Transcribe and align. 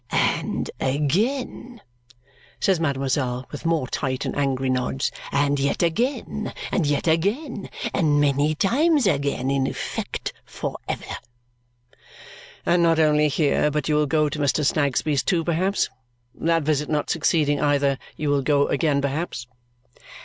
"And 0.09 0.71
again," 0.79 1.79
says 2.59 2.79
mademoiselle 2.79 3.45
with 3.51 3.67
more 3.67 3.85
tight 3.87 4.25
and 4.25 4.35
angry 4.35 4.67
nods. 4.67 5.11
"And 5.31 5.59
yet 5.59 5.83
again. 5.83 6.55
And 6.71 6.87
yet 6.87 7.07
again. 7.07 7.69
And 7.93 8.19
many 8.19 8.55
times 8.55 9.05
again. 9.05 9.51
In 9.51 9.67
effect, 9.67 10.33
for 10.43 10.75
ever!" 10.87 11.05
"And 12.65 12.81
not 12.81 12.97
only 12.97 13.27
here, 13.27 13.69
but 13.69 13.89
you 13.89 13.93
will 13.93 14.07
go 14.07 14.27
to 14.27 14.39
Mr. 14.39 14.65
Snagsby's 14.65 15.21
too, 15.21 15.43
perhaps? 15.43 15.87
That 16.33 16.63
visit 16.63 16.89
not 16.89 17.11
succeeding 17.11 17.61
either, 17.61 17.99
you 18.17 18.31
will 18.31 18.41
go 18.41 18.69
again 18.69 19.03
perhaps?" 19.03 19.45